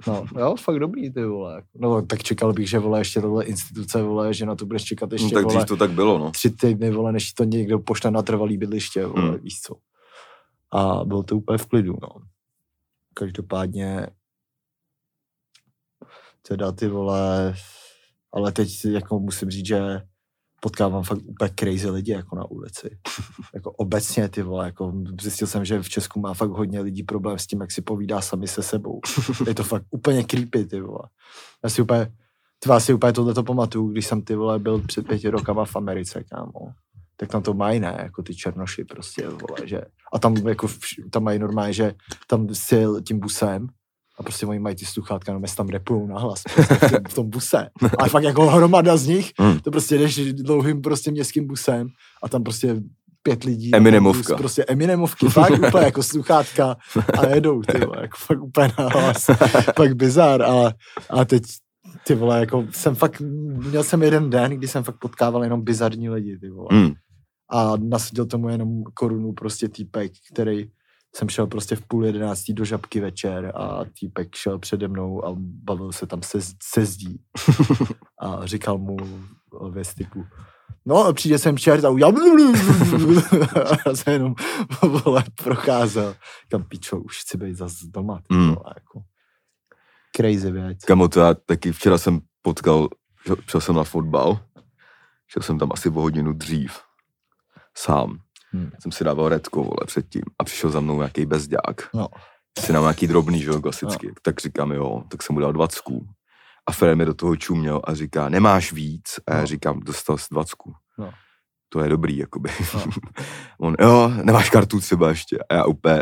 [0.07, 1.63] No, jo, fakt dobrý, ty vole.
[1.75, 5.09] No, tak čekal bych, že vole, ještě tohle instituce, vole, že na to budeš čekat
[5.09, 6.31] No, ještě, tak vole, to tak bylo, no.
[6.31, 9.37] tři týdny, vole, než to někdo pošle na trvalý bydliště, vole, Hmm.
[9.39, 9.75] víš co.
[10.73, 12.09] A bylo to úplně v klidu, no.
[13.13, 14.07] Každopádně
[16.47, 17.55] teda ty vole,
[18.33, 20.01] ale teď jako musím říct, že
[20.59, 22.97] potkávám fakt úplně crazy lidi jako na ulici.
[23.53, 27.39] jako obecně ty vole, jako zjistil jsem, že v Česku má fakt hodně lidí problém
[27.39, 28.99] s tím, jak si povídá sami se sebou.
[29.47, 31.09] Je to fakt úplně creepy, ty vole.
[31.63, 32.05] Já si úplně,
[32.59, 35.75] ty vás si úplně tohleto pamatuju, když jsem ty vole byl před pěti rokama v
[35.75, 36.73] Americe, kámo.
[37.17, 39.81] Tak tam to mají, ne, jako ty černoši prostě, vole, že.
[40.13, 40.67] A tam jako,
[41.11, 41.93] tam mají normálně, že
[42.27, 43.67] tam si tím busem
[44.19, 47.29] a prostě oni mají ty sluchátka, no tam repujou nahlas prostě v, tom, v tom
[47.29, 47.69] buse.
[47.97, 49.59] A fakt jako hromada z nich, Hmm.
[49.59, 51.87] to prostě jdeš dlouhým prostě městským busem
[52.23, 52.75] a tam prostě
[53.23, 53.71] pět lidí.
[53.71, 54.33] na Eminemovka.
[54.33, 56.75] Bus, prostě Eminemovky, fakt úplně jako sluchátka
[57.19, 59.25] a jedou, ty vole, jako fakt úplně nahlas.
[59.75, 60.73] fakt bizar, ale,
[61.09, 61.43] a teď
[62.07, 63.21] ty vole, jako jsem fakt,
[63.69, 66.67] měl jsem jeden den, kdy jsem fakt potkával jenom bizarní lidi, ty vole.
[66.71, 66.91] Hmm.
[67.51, 70.65] A nasadil tomu jenom korunu prostě týpek, který
[71.15, 75.35] jsem šel prostě v půl jedenáctí do žabky večer a týpek šel přede mnou a
[75.37, 77.21] bavil se tam se, se zdí.
[78.21, 78.97] A říkal mu
[79.71, 80.25] věc typu,
[80.85, 81.89] no přijde sem čert a
[83.91, 84.35] a se jenom
[84.81, 86.15] vole, procházel.
[86.49, 88.19] Kam pičo, už chci být zase doma.
[88.27, 88.47] Ty, Mm.
[88.47, 89.01] vole, jako.
[90.15, 90.85] Crazy věc.
[90.85, 92.89] Kamo, to já taky včera jsem potkal,
[93.27, 94.39] šel, šel jsem na fotbal,
[95.27, 96.79] šel jsem tam asi o hodinu dřív,
[97.77, 98.19] sám.
[98.55, 98.71] Hmm.
[98.79, 101.89] Jsem si dával redko, vole, předtím a přišel za mnou nějaký bezďák.
[101.93, 102.07] No.
[102.59, 104.13] Si nám nějaký drobný, že jo, klasicky.
[104.21, 106.07] Tak říkám, jo, tak jsem mu dal dvacku.
[106.67, 109.19] A Fred mi do toho čuměl a říká, nemáš víc?
[109.27, 109.47] A já No.
[109.47, 110.73] říkám, dostal jsi dvacku.
[110.97, 111.09] No.
[111.69, 112.49] To je dobrý, jakoby.
[112.73, 112.83] No.
[113.59, 115.37] On, jo, nemáš kartu třeba ještě.
[115.49, 116.01] A já úplně,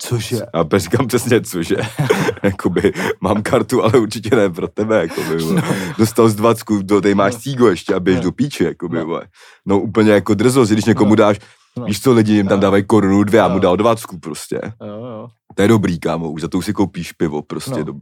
[0.00, 0.46] Cože?
[0.64, 1.76] úplně říkám přesně, cože.
[2.42, 5.62] jakoby, mám kartu, ale určitě ne pro tebe, jakoby, vole.
[5.98, 7.40] Dostal z dvacku, do, tady máš No.
[7.40, 8.22] cígo ještě a běž No.
[8.22, 9.20] do píče, jakoby, No.
[9.66, 11.16] No úplně jako drzost, když někomu No.
[11.16, 11.38] dáš,
[11.78, 11.84] No.
[11.84, 14.60] víš co, lidi jim tam dávají korunu dvě, já mu dal dvacku prostě.
[14.80, 15.28] Jo, jo.
[15.54, 17.84] To je dobrý, kámo, už za to už si koupíš pivo, prostě.
[17.84, 18.00] No.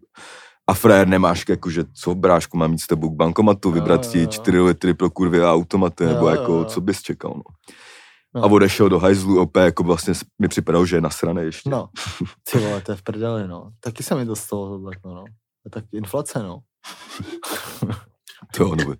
[0.66, 4.20] A frér nemáš, jakože co, brášku, mám jít s tebou k bankomatu, vybrat jo, ti
[4.20, 4.26] jo.
[4.26, 6.64] 4 litry pro kurvy a automaty, nebo jako, jo.
[6.64, 7.74] co bys čekal, no.
[8.34, 8.44] No.
[8.44, 11.70] A odešel do hajzlu, opět, jako vlastně mi připadalo, že je nasraný ještě.
[11.70, 11.88] No,
[12.52, 13.70] ty vole, to je v prdeli, no.
[13.80, 15.24] Taky se mi dostalo tohle, no.
[15.66, 16.58] A tak inflace, no.
[18.56, 18.94] To, no,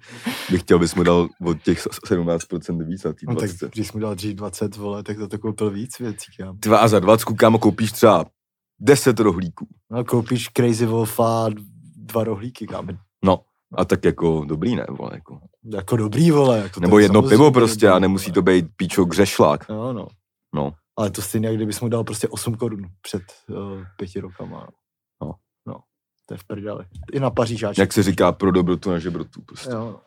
[0.51, 3.73] bych chtěl, bys mu dal od těch 17% víc na tý no tak 20.
[3.73, 6.59] když mu dal dřív 20, vole, tak za to koupil víc věcí, kam.
[6.59, 8.25] Ty a za 20, kámo, koupíš třeba
[8.81, 9.67] 10 rohlíků.
[9.91, 11.49] No, koupíš Crazy Wolfa
[11.97, 12.89] dva rohlíky, kam.
[13.25, 13.41] No,
[13.75, 15.41] a tak jako dobrý, ne, vole, jako.
[15.75, 16.59] Jako dobrý, vole.
[16.59, 18.35] Jako Nebo je jedno pivo prostě a dobrý, nemusí vole.
[18.35, 19.69] to být píčo gřešlák.
[19.69, 20.07] No, no.
[20.55, 20.73] No.
[20.99, 23.57] Ale to stejně, kdybys mu dal prostě 8 korun před uh,
[23.97, 24.61] pěti rokama.
[24.61, 24.67] No.
[26.31, 26.85] To je v prdeli.
[27.13, 27.79] I na Pařížáček.
[27.79, 29.71] Jak se říká, pro dobrotu na žebrotu prostě.
[29.71, 30.01] Jo.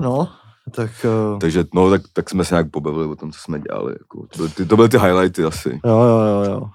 [0.00, 0.32] No,
[0.70, 0.90] tak...
[1.32, 3.92] Uh, Takže no, tak, tak jsme se nějak pobavili o tom, co jsme dělali.
[3.92, 5.80] Jako, to, byly ty, to byly ty highlighty asi.
[5.84, 6.70] Jo, jo, jo, jo.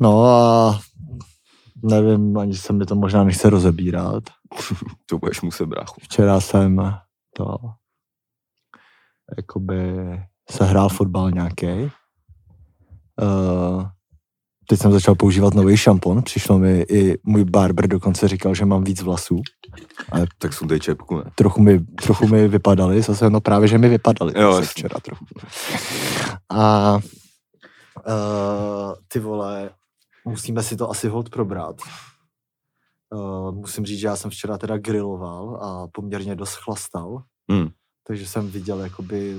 [0.00, 0.80] No a
[1.82, 4.24] nevím, ani se mi to možná nechce rozebírat.
[5.06, 6.00] To budeš muset, bráchu.
[6.00, 6.98] Včera jsem
[7.36, 7.56] to
[9.36, 9.82] jakoby
[10.50, 11.90] se hrál fotbal nějaký.
[13.22, 13.88] Uh,
[14.68, 16.22] teď jsem začal používat nový šampon.
[16.22, 19.42] Přišlo mi i můj barber dokonce říkal, že mám víc vlasů.
[20.38, 21.24] Tak sundej čepku, ne?
[21.34, 24.32] Trochu mi, trochu mi vypadaly, zase no právě, že mi vypadaly.
[24.36, 25.24] Jo, včera trochu.
[26.48, 26.94] A
[28.06, 29.70] uh, ty vole,
[30.24, 31.76] musíme si to asi hod probrat.
[33.14, 37.68] Uh, musím říct, že já jsem včera teda griloval a poměrně dost chlastal, Hmm.
[38.06, 39.36] takže jsem viděl jakoby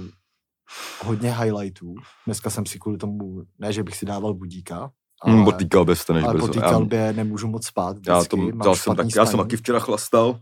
[1.06, 1.96] hodně highlightů.
[2.26, 5.66] Dneska jsem si kvůli tomu, ne, že bych si dával budíka, ale, Hmm, po té
[5.66, 6.54] kalbě vstaneš ale po brzo.
[6.54, 9.58] té Já- kalbě nemůžu moc spát vždycky, Já, to, mám jsem tak, já jsem taky
[9.58, 10.40] včera chlastal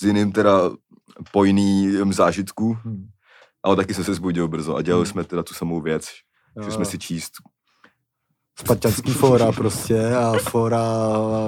[0.00, 0.70] s jiným teda
[1.32, 3.08] pojný zážitku, Hmm.
[3.62, 5.12] ale taky jsem se zbudil brzo a dělali Hmm.
[5.12, 6.08] jsme teda tu samou věc.
[6.56, 7.32] Jo, Šli jsme si číst.
[8.60, 10.80] Spartanský fóra prostě a fóra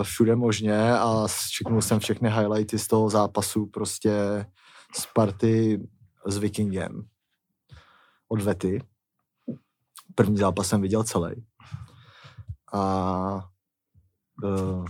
[0.03, 4.47] všude možně a čeknul jsem všechny highlighty z toho zápasu prostě
[4.95, 5.81] Sparty
[6.27, 7.03] s Vikingem
[8.29, 8.83] od Vety.
[10.15, 11.33] První zápas jsem viděl celý.
[12.73, 13.51] A
[14.43, 14.85] uh,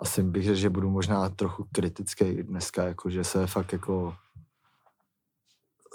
[0.00, 4.16] asi bych řekl, že budu možná trochu kritický dneska, jako že se fakt jako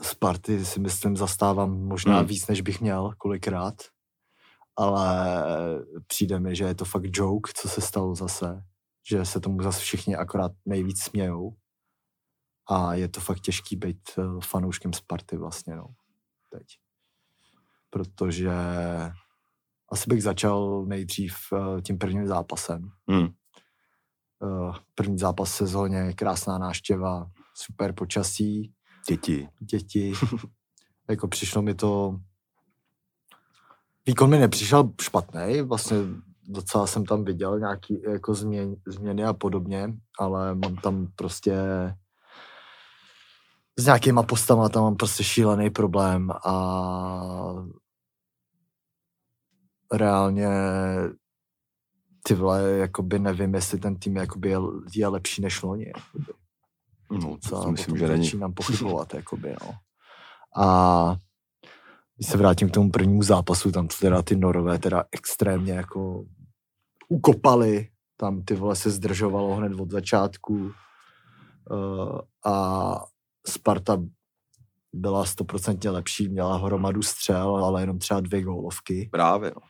[0.01, 2.27] Sparty si myslím zastávám možná Hmm.
[2.27, 3.73] víc, než bych měl kolikrát,
[4.75, 5.45] ale
[6.07, 8.63] přijde mi, že je to fakt joke, co se stalo zase,
[9.09, 11.55] že se tomu zase všichni akorát nejvíc smějou
[12.69, 15.87] a je to fakt těžký být eh, fanouškem Sparty vlastně, no,
[16.49, 16.67] teď.
[17.89, 18.51] Protože
[19.91, 22.89] asi bych začal nejdřív eh, tím prvním zápasem.
[23.09, 23.27] Hmm.
[24.43, 28.73] Eh, První zápas v sezóně, krásná náštěva, super počasí,
[29.09, 29.49] Děti.
[29.59, 30.13] děti.
[31.09, 32.19] jako přišlo mi to...
[34.05, 35.97] Výkon mi nepřišel špatný, vlastně
[36.47, 41.55] docela jsem tam viděl nějaký jako změn, změny a podobně, ale mám tam prostě
[43.79, 46.53] s nějakýma postama tam mám prostě šílený problém a
[49.93, 50.49] reálně
[52.23, 54.57] ty vole, jakoby nevím, jestli ten tým jakoby je,
[54.95, 55.85] je lepší než loni.
[55.87, 56.33] Jakoby.
[57.11, 58.23] No, to Co, si myslím, že není.
[58.23, 59.71] Začínám pochybovat, jakoby, no.
[60.63, 61.15] A
[62.15, 66.25] když se vrátím k tomu prvnímu zápasu, tam to teda ty norové teda extrémně jako
[67.09, 73.05] ukopali, tam ty vole se zdržovalo hned od začátku uh, a
[73.47, 73.97] Sparta
[74.93, 79.09] byla stoprocentně lepší, měla hromadu střel, ale jenom třeba dvě gólovky.
[79.11, 79.61] Právě, no.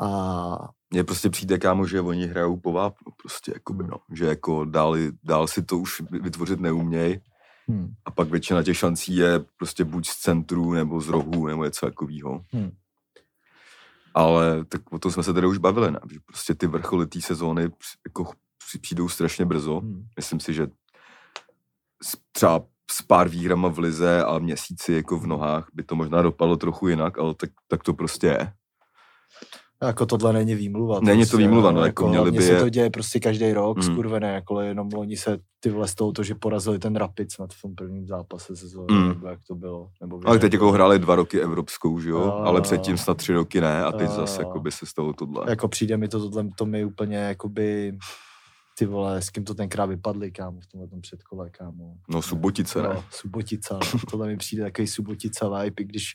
[0.00, 3.96] A Mně prostě přijde, kámo, že oni hrajou po vápnu, prostě, jakoby, no.
[4.12, 7.20] Že jako dál, dál si to už vytvořit neuměj
[7.70, 11.64] hm, a pak většina těch šancí je prostě buď z centru, nebo z rohu, nebo
[11.64, 12.44] něco takového.
[12.54, 12.70] hm.
[14.14, 16.00] Ale tak o tom jsme se tady už bavili, ne?
[16.12, 17.62] Že prostě ty vrcholy té sezóny
[18.06, 18.32] jako
[18.66, 19.80] při- přijdou strašně brzo.
[19.80, 20.06] hm.
[20.16, 20.66] Myslím si, že
[22.02, 26.22] s, třeba s pár výhrama v lize a měsíci jako v nohách by to možná
[26.22, 28.52] dopadlo trochu jinak, ale tak, tak to prostě je.
[29.86, 31.00] Jako tohle není výmluva.
[31.02, 33.82] Není to výmluva, no, jako měli hlavně by se to děje prostě každý rok, Mm.
[33.82, 37.52] skurvené, jako jenom loni se ty vole z toho, to, že porazili ten Rapid snad
[37.54, 39.00] v tom prvním zápase sezóny, Mm.
[39.02, 39.08] mm.
[39.08, 39.88] nebo jak to bylo.
[40.00, 42.22] Nebo Ale teď jak jako hráli dva roky evropskou, že jo?
[42.22, 45.12] A- Ale předtím snad tři roky ne a teď A- zase jako by se stalo
[45.12, 45.44] tohle.
[45.48, 47.98] Jako přijde mi to, tohle, to mi úplně jakoby,
[48.78, 51.94] ty vole, s kým to tenkrát vypadli, kámo, v tomhle tom předkole, kámo.
[52.08, 52.88] No Subotice, ne?
[52.94, 54.00] No, Subotica, no.
[54.10, 56.12] tohle mi přijde takový Subotica vibe, i když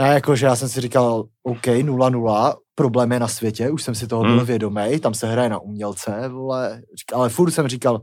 [0.00, 4.06] já jakože já jsem si říkal, OK, 0-0, problém je na světě, už jsem si
[4.06, 4.46] toho byl Hmm.
[4.46, 6.82] vědomý, tam se hraje na umělce, vole,
[7.14, 8.00] ale furt jsem říkal,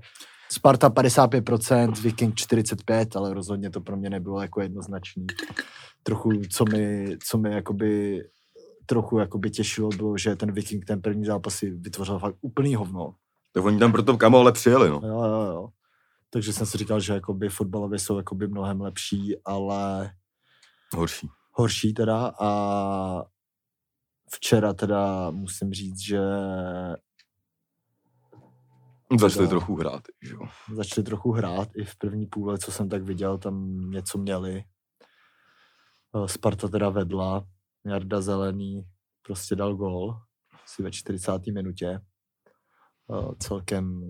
[0.52, 5.28] Sparta 55%, Viking 45%, ale rozhodně to pro mě nebylo jako jednoznačný.
[6.04, 8.22] Trochu, co mi, co mi jakoby,
[8.86, 13.14] trochu jakoby těšilo, bylo, že ten Viking ten první zápas si vytvořil fakt úplný hovno.
[13.54, 15.02] Tak oni tam proto kamo ale přijeli, no.
[15.04, 15.68] Jo, jo, jo.
[16.30, 20.12] Takže jsem si říkal, že jakoby fotbalově jsou jakoby mnohem lepší, ale
[20.96, 21.30] Horší.
[21.52, 22.50] Horší teda a
[24.32, 26.20] včera teda musím říct, že
[29.20, 30.40] Začali trochu hrát, že jo.
[30.74, 34.64] začali trochu hrát i v první půle, co jsem tak viděl, tam něco měli.
[36.16, 37.48] Eh, Sparta teda vedla,
[37.86, 38.84] Jarda Zelený
[39.22, 40.22] prostě dal gól,
[40.64, 41.52] asi ve 40.
[41.52, 41.88] minutě.
[43.12, 44.04] Eh, Celkem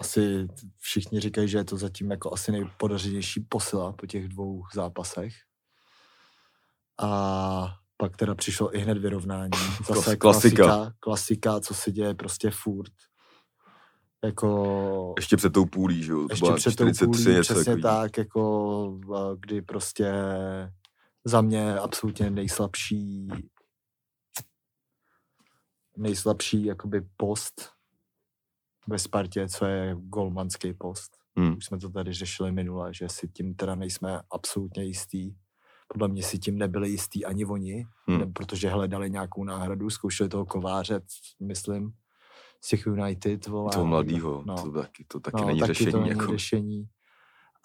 [0.00, 5.32] asi všichni říkají, že je to zatím jako asi nejpodařenější posila po těch dvou zápasech.
[7.02, 9.50] A pak teda přišlo i hned vyrovnání.
[9.88, 10.64] Zase Klas- klasika.
[10.64, 12.92] klasika, klasika, co se děje prostě furt.
[14.24, 16.28] Jako Ještě před tou půlí, že jo.
[16.28, 17.82] To ještě před tou 43 půlí, něco přesně takový.
[17.82, 19.00] tak, jako
[19.40, 20.12] kdy prostě
[21.24, 23.28] za mě absolutně nejslabší
[25.96, 27.70] nejslabší jakoby post
[28.90, 31.10] ve Spartě, co je golmanský post.
[31.36, 31.56] Hmm.
[31.56, 35.34] Už jsme to tady řešili minule, že si tím teda nejsme absolutně jistý.
[35.88, 38.20] Podle mě si tím nebyli jistý ani oni, Hmm.
[38.20, 38.32] hmm.
[38.32, 41.00] protože hledali nějakou náhradu, zkoušeli toho kováře,
[41.42, 41.92] myslím,
[42.64, 43.46] z těch United.
[43.46, 44.54] Vole, Toho mladýho, no.
[44.62, 45.92] to taky, to taky no, není taky řešení.
[45.92, 46.26] to není jako.
[46.32, 46.84] řešení.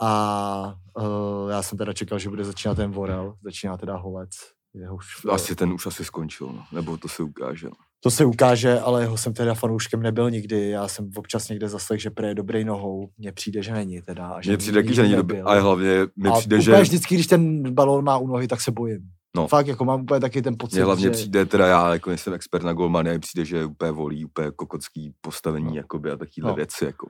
[0.02, 4.30] A uh, já jsem teda čekal, že bude začínat ten Vorel, začíná teda Holec.
[4.74, 6.66] Jeho už, Asi ten už asi skončil, no.
[6.72, 7.68] nebo to se ukáže.
[7.68, 7.76] No.
[8.06, 10.70] To se ukáže, ale jeho jsem teda fanouškem nebyl nikdy.
[10.70, 13.10] Já jsem občas někde zaslech, že prý je dobrý nohou.
[13.18, 14.28] Mně přijde, že není teda.
[14.28, 17.28] a Že Mně přijde že není dobrý, ale hlavně mi a přijde, že vždycky, když
[17.28, 19.00] ten balón má u nohy, tak se bojím.
[19.36, 19.48] No.
[19.48, 21.10] Fakt, jako mám úplně taky ten pocit, Mně hlavně že...
[21.10, 25.68] přijde, teda já jako nejsem expert na golmany, přijde, že úplně volí úplně kokocký postavení
[25.68, 25.76] No.
[25.76, 26.56] jakoby, a takovýhle No.
[26.56, 26.86] věci.
[26.86, 27.08] Jako.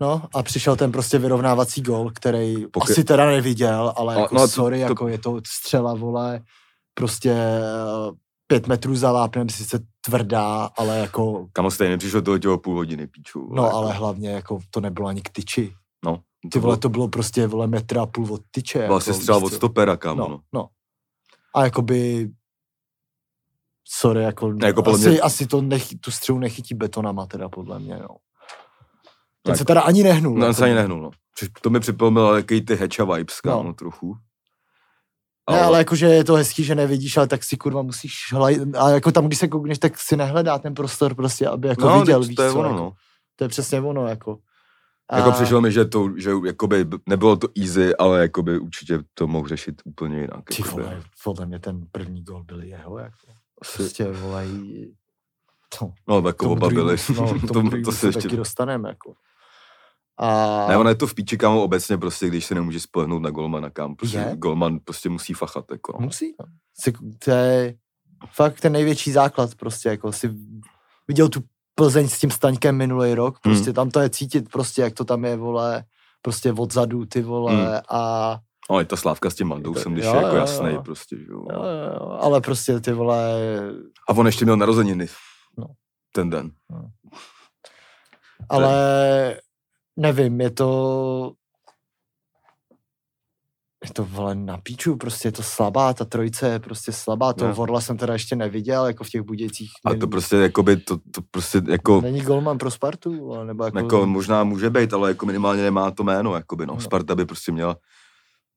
[0.00, 2.92] No a přišel ten prostě vyrovnávací gol, který Pokry...
[2.92, 5.94] asi teda neviděl, ale A- jako no a to- sorry, to- jako je to střela,
[5.94, 6.40] vole,
[6.94, 7.34] prostě
[8.52, 13.06] pět metrů za vápnem, sice tvrdá, ale jako, Kamo stejně přišlo to těho půl hodiny
[13.06, 13.40] píču.
[13.40, 13.76] vole, no jako.
[13.76, 15.74] ale hlavně jako to nebylo ani k tyči.
[16.04, 18.78] No, Ty to vole, bylo, to bylo prostě, vole, metra a půl od tyče.
[18.78, 20.20] byl jako, asi střel víš od stopera, kámo.
[20.20, 20.40] No, No.
[20.52, 20.68] no.
[21.54, 22.30] A jakoby,
[23.88, 27.78] sorry, jako, Ne, jako asi, mě- asi to nechy, tu střelu nechytí betonama teda podle
[27.78, 28.08] mě, no.
[29.42, 29.56] Ten Tak.
[29.56, 30.32] se teda ani nehnul.
[30.34, 31.10] No, on jako- se ani nehnul, no.
[31.62, 33.72] To mi připomnělo jaký ty heča vibes, kámo, No.
[33.74, 34.16] trochu.
[35.50, 38.90] Ne, ale jakože je to hezký, že nevidíš, ale tak si kurva musíš hledat, a
[38.90, 42.20] jako tam, když se koukneš, tak si nehledá ten prostor prostě, aby jako no, viděl,
[42.20, 42.92] víš to je co, ono, jako, no.
[43.36, 44.38] to je přesně ono, jako.
[45.08, 49.26] A, Jako přišlo mi, že to, že jakoby nebylo to easy, ale jakoby určitě to
[49.26, 50.44] mohl řešit úplně jinak.
[50.44, 50.82] Ty jakoby.
[50.82, 53.26] vole, podle mě ten první gol byl jeho, jako.
[53.62, 54.94] Asi, Prostě, vole, jí-
[55.78, 56.96] to, no, tomu oba byli.
[57.16, 58.22] no, to, to, druhému se ještě...
[58.22, 59.14] taky dostaneme, jako.
[60.18, 63.30] A, Ne, ono je to v píči, kámo, obecně prostě, když se nemůže spolehnout na
[63.30, 63.96] golmana, kam.
[63.96, 64.36] Prostě Je?
[64.36, 66.04] golman prostě musí fachat, jako no.
[66.06, 66.46] musí, no.
[67.24, 67.74] To je,
[68.32, 70.30] Fakt ten největší základ prostě, jako si
[71.08, 71.40] viděl tu
[71.74, 73.74] Plzeň s tím Staňkem minulý rok, prostě Hmm.
[73.74, 75.84] tam to je cítit prostě, jak to tam je, vole,
[76.22, 77.80] prostě odzadu, ty vole, Hmm.
[77.90, 78.38] a
[78.70, 80.82] No, je ta slávka s tím Mandousem, když Jo, je jako jasný jo.
[80.82, 81.44] prostě, že jo.
[81.52, 81.62] jo,
[82.00, 83.32] jo, ale prostě ty vole,
[84.08, 85.06] A on ještě měl narozeniny.
[85.58, 85.66] No.
[86.14, 86.50] Ten den.
[88.48, 89.40] ale
[89.96, 91.32] nevím, je to
[93.84, 97.48] je to vole na píču, prostě je to slabá, ta trojice je prostě slabá, toho
[97.48, 97.54] No.
[97.54, 99.70] Vorla jsem teda ještě neviděl, jako v těch Budějcích.
[99.84, 103.78] A to prostě, jakoby, to, to prostě, jako, Není golman pro Spartu, vole, nebo jako,
[103.78, 106.74] jako možná může být, ale jako minimálně nemá to jméno, jakoby, no.
[106.74, 106.80] No.
[106.80, 107.72] Sparta by prostě měla.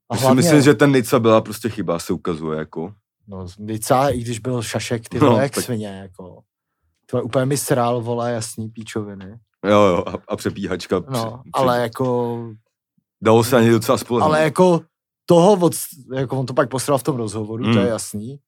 [0.10, 0.42] a Myslím, hlavně...
[0.42, 2.94] myslím, že ten Nica byla prostě chyba, se ukazuje, jako.
[3.28, 6.40] No, Lica, i když byl šašek, ty No, vole, jak tak- svině, jako.
[7.06, 9.38] Ty vole, úplně mi srál, vole, jasný píčoviny.
[9.70, 11.00] Jo, jo, a, a přepíhačka.
[11.00, 12.40] No, při, ale jako,
[13.24, 14.30] Dalo se ani docela spolehnout.
[14.34, 14.82] ale jako
[15.26, 15.74] toho, od,
[16.16, 17.78] jako on to pak posral v tom rozhovoru, to Mm.
[17.78, 18.40] je jasný.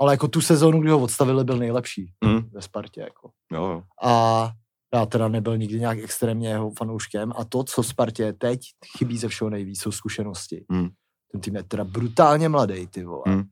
[0.00, 3.30] Ale jako tu sezónu, kdy ho odstavili, byl nejlepší Mm, ve Spartě, jako.
[3.52, 3.82] jo, jo.
[4.02, 4.50] A
[4.94, 8.60] já teda nebyl nikdy nějak extrémně jeho fanouškem a to, co Spartě teď
[8.98, 10.64] chybí ze všeho nejvíc, jsou zkušenosti.
[10.68, 10.88] Mm.
[11.32, 13.22] Ten tým je teda brutálně mladý, ty vole.
[13.26, 13.42] Mm.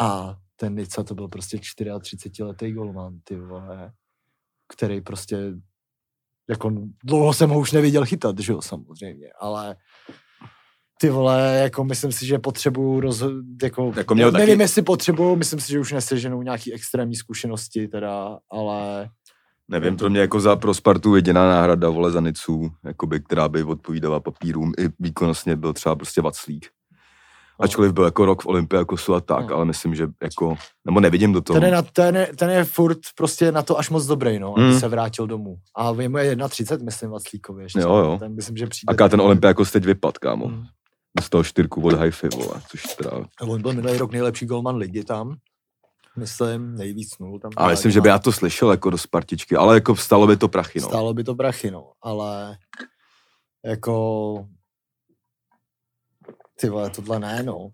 [0.00, 3.92] A ten Nica to byl prostě 34-letý golman, ty vole,
[4.68, 5.52] který prostě
[6.48, 6.72] jako
[7.04, 9.76] dlouho jsem ho už neviděl chytat, že jo, samozřejmě, ale
[11.00, 13.22] ty vole, jako myslím si, že potřebuju roz,
[13.62, 17.88] jako, Jako měl nevím, taky- jestli potřebuju, myslím si, že už neseženou nějaký extrémní zkušenosti
[17.88, 19.08] teda, ale
[19.70, 23.62] Nevím, pro mě jako za pro Spartu jediná náhrada vole za Nicu, jakoby, která by
[23.62, 26.66] odpovídala papírům i výkonnostně byl třeba prostě Vaclík.
[27.60, 27.64] No.
[27.64, 29.56] Ačkoliv byl jako rok v Olympiakosu a tak, No.
[29.56, 30.54] ale myslím, že jako,
[30.86, 31.60] nebo nevidím do toho.
[31.60, 34.52] ten je, na, ten, je, ten je furt prostě na to až moc dobrý, no,
[34.58, 34.78] aby Mm.
[34.80, 35.56] se vrátil domů.
[35.76, 37.80] A je mu je 31, myslím, Vaclíkovi ještě.
[37.80, 38.16] Jo, jo.
[38.20, 38.92] Ten myslím, že přijde.
[38.92, 40.48] Aká ten Olympiakos teď vypad, kámo.
[40.48, 40.64] Mm.
[41.22, 43.10] Z toho čtyřku od Haify, vole, což teda...
[43.40, 45.36] On byl minulý rok nejlepší golman ligy tam.
[46.16, 47.50] Myslím, nejvíc nul tam.
[47.56, 50.48] A myslím, že by já to slyšel jako do Spartičky, ale jako stalo by to
[50.48, 50.88] prachy, no.
[50.88, 52.56] Stálo by to brachy, no, ale
[53.66, 54.44] jako
[56.60, 57.70] ty vole, tohle ne, no.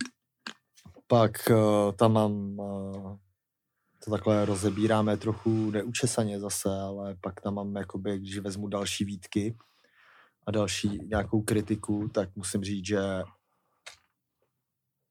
[1.06, 3.16] Pak uh, tam mám uh,
[4.04, 9.56] to takhle rozebíráme trochu neučesaně zase, ale pak tam mám jakoby, když vezmu další výtky
[10.46, 13.00] a další nějakou kritiku, tak musím říct, že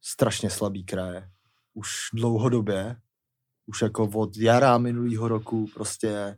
[0.02, 1.30] strašně slabý kraje.
[1.74, 2.96] Už dlouhodobě,
[3.66, 6.38] už jako od jara minulého roku prostě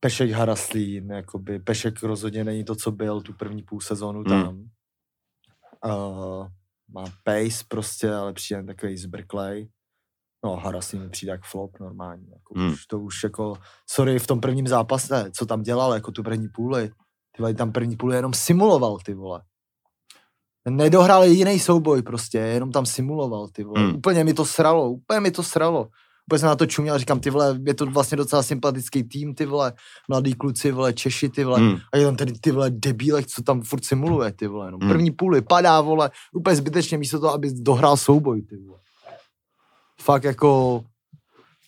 [0.00, 4.70] Pešek Haraslín, jakoby Pešek rozhodně není to, co byl tu první půl sezónu Hmm.
[5.84, 6.46] Uh,
[6.94, 9.68] má pace prostě, ale přijde takový zbrklej.
[10.44, 12.26] No, Haraslín mi přijde jak flop normálně.
[12.32, 12.72] Jako Hmm.
[12.72, 13.54] už, to už jako,
[13.90, 16.88] sorry, v tom prvním zápase, co tam dělal, jako tu první půli,
[17.36, 19.42] ty vole, tam první půli jenom simuloval, ty vole.
[20.68, 23.80] Nedohrál jiný souboj prostě, jenom tam simuloval, ty vole.
[23.80, 23.96] Hmm.
[23.96, 25.88] Úplně mi to sralo, úplně mi to sralo.
[26.26, 29.46] Úplně jsem na to čuměl, říkám, ty vole, je to vlastně docela sympatický tým, ty
[29.46, 29.72] vole,
[30.08, 31.76] mladý kluci, vole, Češi, ty vole, Hmm.
[31.92, 34.78] a je tam ten ty vole debílek, co tam furt simuluje, ty vole, no.
[34.78, 34.88] Hmm.
[34.88, 38.78] První půli padá, vole, úplně zbytečně místo toho, aby dohrál souboj, ty vole.
[40.00, 40.80] Fakt jako,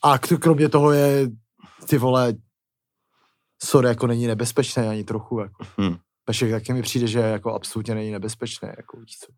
[0.02, 1.28] a kromě toho je,
[1.88, 2.34] ty vole,
[3.62, 5.64] sorry, jako není nebezpečný ani trochu, jako.
[5.78, 5.96] Hmm.
[6.24, 9.32] Pešek taky mi přijde, že jako absolutně není nebezpečný, jako víš co.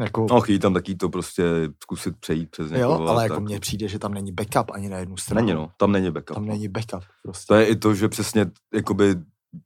[0.00, 1.42] Jako, No, chtějí tam taky to prostě
[1.82, 2.94] zkusit přejít přes někoho.
[2.94, 3.44] jo, a ale jako tak.
[3.44, 5.46] mně přijde, že tam není backup ani na jednu stranu.
[5.46, 6.34] Není, no, tam není backup.
[6.34, 6.52] Tam no.
[6.52, 7.44] není backup, prostě.
[7.48, 9.16] To je i to, že přesně jakoby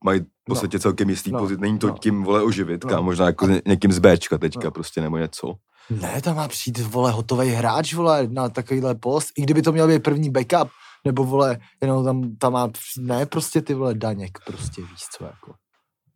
[0.05, 1.59] mají v podstatě celkem jistý No, pozic.
[1.61, 1.99] Není to no.
[1.99, 2.97] tím, vole, oživit, No.
[2.97, 3.03] no.
[3.03, 4.71] možná jako ně- někým z Bčka teďka No.
[4.71, 5.55] prostě, nebo něco.
[5.91, 9.29] Ne, tam má přijít, vole, hotový hráč, vole, na takovýhle post.
[9.37, 10.71] I kdyby to měl být první backup,
[11.05, 15.25] nebo, vole, jenom tam, tam má, přijít- ne, prostě ty, vole, Daněk, prostě, víš co,
[15.25, 15.55] jako.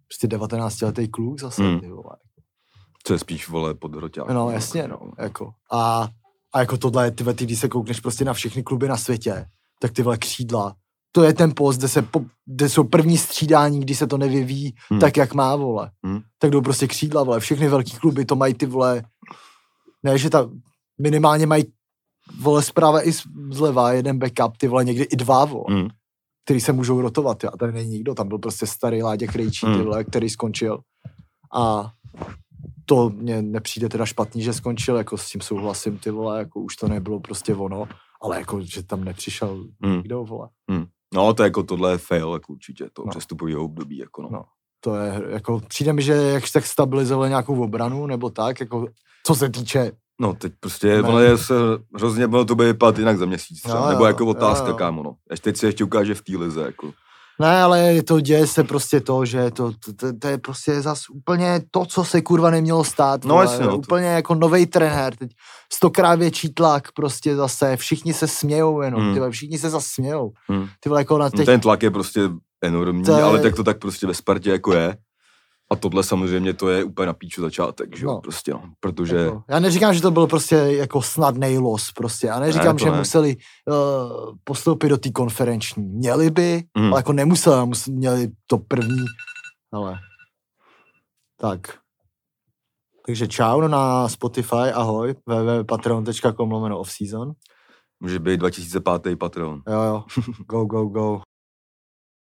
[0.08, 1.80] Prostě 19-letý kluk zase, Hmm.
[1.80, 2.16] ty vole.
[3.06, 4.28] Co je spíš, vole, pod hroťák.
[4.30, 5.52] No, jasně, no, jako.
[5.72, 6.08] A,
[6.54, 9.46] a jako tohle, ty, ty, když se koukneš prostě na všechny kluby na světě,
[9.80, 10.74] tak ty, vole, křídla,
[11.12, 14.74] to je ten post, kde, se po, kde jsou první střídání, kdy se to nevyvíjí
[14.90, 15.00] Hmm.
[15.00, 15.90] tak, jak má, vole.
[16.04, 16.20] Hmm.
[16.38, 17.40] Tak jdou prostě křídla, vole.
[17.40, 19.02] Všechny velký kluby to mají ty, vole,
[20.02, 20.50] ne, že ta,
[21.00, 21.64] minimálně mají,
[22.40, 23.12] vole, zprava i
[23.50, 25.88] zleva, jeden backup, ty vole, někdy i dva, vole, Hmm.
[26.44, 27.50] který se můžou rotovat, jo.
[27.52, 29.84] a tady není nikdo, tam byl prostě starý Láďa Krejčí, ty Hmm.
[29.84, 30.80] vole, který skončil.
[31.54, 31.90] A
[32.86, 36.76] to mně nepřijde teda špatný, že skončil, jako s tím souhlasím, ty vole, jako už
[36.76, 37.88] to nebylo prostě ono,
[38.22, 39.96] ale jako, že tam nepřišel Hmm.
[39.96, 40.48] nikdo, vole.
[41.14, 43.06] No, to je jako tohle je fail, jako určitě, to No.
[43.06, 43.10] no.
[43.10, 44.28] přestupového období, jako no.
[44.32, 44.44] No.
[44.80, 48.86] To je, jako, přijde mi, že jak tak stabilizovali nějakou obranu, nebo tak, jako,
[49.26, 51.54] co se týče, No, teď prostě, ono je se,
[51.96, 54.72] hrozně, ono to bude vypadat jinak za měsíc třeba, Jo, nebo jo, jako otázka, jo,
[54.72, 54.76] jo.
[54.78, 55.16] kámo, no.
[55.30, 56.92] Až teď se ještě ukáže v té lize, jako.
[57.40, 61.00] Ne, ale to děje se prostě to, že to, to, to, to je prostě zas
[61.12, 63.24] úplně to, co se kurva nemělo stát.
[63.24, 65.30] No, jasně, no, to- úplně jako nový trenér, teď
[65.72, 69.12] stokrát větší tlak prostě zase, všichni se smějou jenom, Hmm.
[69.14, 70.32] ty vole, všichni se zase smějou.
[70.48, 70.66] Hmm.
[70.80, 72.20] Ty vole, jako na teď, Ten tlak je prostě
[72.64, 74.96] enormní, To je- ale tak to tak prostě ve Spartě jako je.
[75.72, 78.20] A tohle samozřejmě to je úplně na píču začátek, že jo, No.
[78.20, 79.16] prostě no, protože...
[79.16, 82.26] Jako, já neříkám, že to byl prostě jako snadný los prostě.
[82.26, 82.98] Já neříkám, Ne, že ne.
[82.98, 83.36] museli
[83.68, 85.82] uh, postoupit do té konferenční.
[85.84, 86.84] Měli by, Mm.
[86.92, 89.04] ale jako nemuseli, mus, měli to první.
[89.72, 89.98] Ale
[91.40, 91.60] tak.
[93.06, 97.32] Takže čau no na Spotify, ahoj, www.patreon.com lomeno offseason.
[98.00, 99.16] Může být 2005.
[99.18, 99.62] Patreon.
[99.68, 100.04] Jo, jo,
[100.46, 101.20] go, go, go.